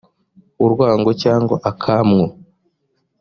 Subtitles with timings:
[0.65, 2.25] urwango cyangwa akamwu